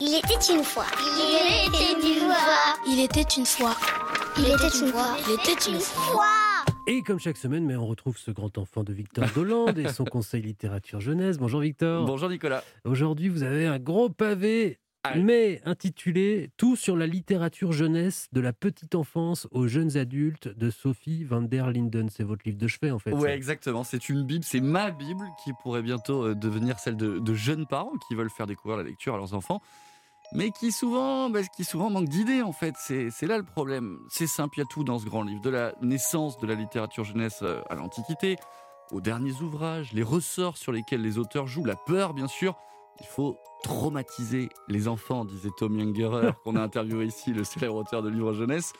[0.00, 0.86] Il était une fois.
[1.16, 2.36] Il était une fois.
[2.86, 3.76] Il était une fois.
[4.36, 5.16] Il était une fois.
[5.26, 6.24] Il était une fois.
[6.86, 10.04] Et comme chaque semaine, mais on retrouve ce grand enfant de Victor Dolande et son
[10.10, 11.38] conseil littérature jeunesse.
[11.38, 12.04] Bonjour Victor.
[12.06, 12.64] Bonjour Nicolas.
[12.84, 15.22] Aujourd'hui, vous avez un gros pavé, Allez.
[15.22, 20.70] mais intitulé Tout sur la littérature jeunesse de la petite enfance aux jeunes adultes de
[20.70, 22.08] Sophie van der Linden.
[22.08, 23.14] C'est votre livre de chevet en fait.
[23.14, 23.34] Ça.
[23.34, 23.84] exactement.
[23.84, 27.66] C'est une Bible, c'est ma Bible qui pourrait bientôt euh, devenir celle de, de jeunes
[27.66, 29.60] parents qui veulent faire découvrir la lecture à leurs enfants,
[30.32, 32.74] mais qui souvent, bah, qui souvent manquent d'idées en fait.
[32.78, 33.98] C'est c'est là le problème.
[34.08, 36.54] C'est simple, il y a tout dans ce grand livre, de la naissance de la
[36.54, 38.36] littérature jeunesse euh, à l'Antiquité,
[38.90, 42.56] aux derniers ouvrages, les ressorts sur lesquels les auteurs jouent, la peur bien sûr.
[43.00, 48.02] Il faut traumatiser les enfants, disait Tom Ungerer, qu'on a interviewé ici, le célèbre auteur
[48.02, 48.72] de livres jeunesse.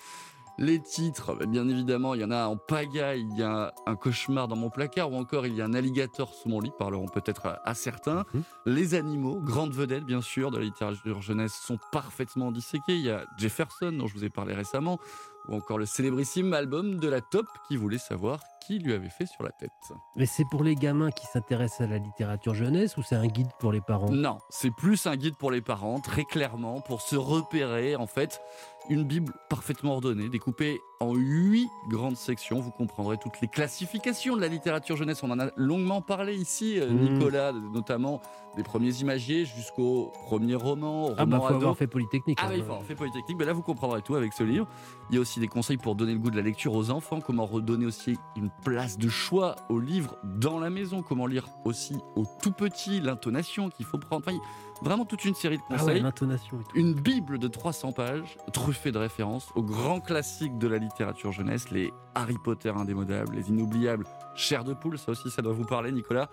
[0.56, 3.96] Les titres, bah, bien évidemment, il y en a en pagaille, il y a un
[3.96, 7.08] cauchemar dans mon placard, ou encore il y a un alligator sous mon lit, parleront
[7.08, 8.24] peut-être à, à certains.
[8.34, 8.42] Mhm.
[8.66, 12.94] Les animaux, grandes vedettes bien sûr de la littérature jeunesse, sont parfaitement disséqués.
[12.94, 15.00] Il y a Jefferson, dont je vous ai parlé récemment,
[15.48, 19.26] ou encore le célébrissime album de la Top, qui voulait savoir qui lui avait fait
[19.26, 19.70] sur la tête.
[20.16, 23.48] Mais c'est pour les gamins qui s'intéressent à la littérature jeunesse ou c'est un guide
[23.58, 24.10] pour les parents?
[24.10, 27.96] Non, c'est plus un guide pour les parents, très clairement, pour se repérer.
[27.96, 28.40] En fait,
[28.90, 32.60] une Bible parfaitement ordonnée, découpée en huit grandes sections.
[32.60, 35.22] Vous comprendrez toutes les classifications de la littérature jeunesse.
[35.22, 37.14] On en a longuement parlé ici, euh, Mhm.
[37.14, 38.20] Nicolas, notamment
[38.56, 42.38] des premiers imagiers jusqu'au premier roman, roman Ah bah faut avoir fait Polytechnique.
[42.40, 42.50] Ah hein.
[42.50, 44.66] oui, il faut avoir fait Polytechnique, mais là vous comprendrez tout avec ce livre.
[45.10, 47.20] Il y a aussi des conseils pour donner le goût de la lecture aux enfants,
[47.20, 51.96] comment redonner aussi une place de choix au livre dans la maison, comment lire aussi
[52.16, 54.24] aux tout petits, l'intonation qu'il faut prendre.
[54.26, 54.36] Enfin,
[54.82, 56.02] vraiment toute une série de Ah ouais, conseils.
[56.74, 61.70] une Bible de 300 pages, truffée de références aux grands classiques de la littérature jeunesse,
[61.70, 65.92] les Harry Potter indémodables, les inoubliables Chair de poule, ça aussi ça doit vous parler
[65.92, 66.28] Nicolas.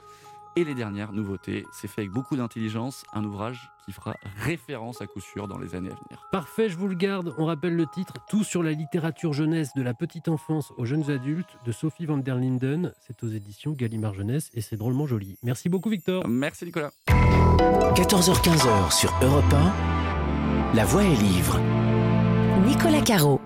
[0.57, 5.07] Et les dernières nouveautés, c'est fait avec beaucoup d'intelligence, un ouvrage qui fera référence à
[5.07, 6.27] coup sûr dans les années à venir.
[6.31, 7.33] Parfait, je vous le garde.
[7.37, 11.09] On rappelle le titre Tout sur la littérature jeunesse de la petite enfance aux jeunes
[11.09, 12.93] adultes de Sophie van der Linden.
[12.99, 15.37] C'est aux éditions Gallimard Jeunesse et c'est drôlement joli.
[15.41, 16.27] Merci beaucoup Victor.
[16.27, 16.91] Merci Nicolas.
[17.07, 21.59] 14h-15h sur Europe 1, La Voix est livre.
[22.65, 23.40] Nicolas Caro.